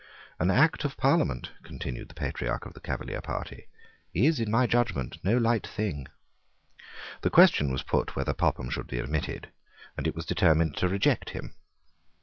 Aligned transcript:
"An 0.39 0.49
Act 0.49 0.83
of 0.83 0.97
Parliament," 0.97 1.51
continued 1.61 2.09
the 2.09 2.15
patriarch 2.15 2.65
of 2.65 2.73
the 2.73 2.79
Cavalier 2.79 3.21
party, 3.21 3.67
"is, 4.15 4.39
in 4.39 4.49
my 4.49 4.65
judgment, 4.65 5.19
no 5.23 5.37
light 5.37 5.67
thing." 5.67 6.07
The 7.21 7.29
question 7.29 7.71
was 7.71 7.83
put 7.83 8.15
whether 8.15 8.33
Popham 8.33 8.71
should 8.71 8.87
be 8.87 8.97
admitted, 8.97 9.51
and 9.95 10.07
it 10.07 10.15
was 10.15 10.25
determined 10.25 10.75
to 10.77 10.87
reject 10.89 11.29
him. 11.29 11.53